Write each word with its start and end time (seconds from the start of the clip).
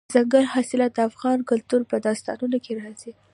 دځنګل 0.13 0.45
حاصلات 0.53 0.91
د 0.95 0.99
افغان 1.09 1.39
کلتور 1.49 1.81
په 1.89 1.95
داستانونو 2.05 2.57
کې 2.65 2.71
راځي. 2.81 3.11